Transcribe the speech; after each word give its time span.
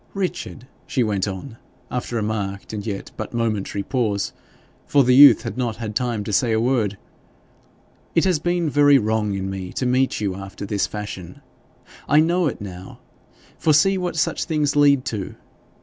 'Richard,' 0.15 0.65
she 0.87 1.03
went 1.03 1.27
on, 1.27 1.57
after 1.91 2.17
a 2.17 2.23
marked 2.23 2.73
and 2.73 2.83
yet 2.87 3.11
but 3.17 3.35
momentary 3.35 3.83
pause, 3.83 4.33
for 4.87 5.03
the 5.03 5.13
youth 5.15 5.43
had 5.43 5.59
not 5.59 5.75
had 5.75 5.95
time 5.95 6.23
to 6.23 6.33
say 6.33 6.51
a 6.53 6.59
word, 6.59 6.97
'it 8.15 8.23
has 8.23 8.39
been 8.39 8.67
very 8.67 8.97
wrong 8.97 9.35
in 9.35 9.47
me 9.47 9.71
to 9.73 9.85
meet 9.85 10.19
you 10.19 10.33
after 10.33 10.65
this 10.65 10.87
fashion. 10.87 11.41
I 12.09 12.19
know 12.19 12.47
it 12.47 12.59
now, 12.59 12.97
for 13.59 13.73
see 13.75 13.95
what 13.95 14.15
such 14.15 14.45
things 14.45 14.75
lead 14.75 15.05
to! 15.05 15.35